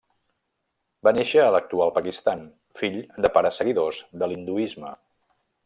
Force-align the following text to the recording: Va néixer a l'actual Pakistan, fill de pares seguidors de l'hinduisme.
Va 1.07 1.11
néixer 1.17 1.43
a 1.43 1.51
l'actual 1.55 1.93
Pakistan, 1.97 2.41
fill 2.81 2.97
de 3.27 3.31
pares 3.37 3.61
seguidors 3.63 4.01
de 4.23 4.31
l'hinduisme. 4.33 4.99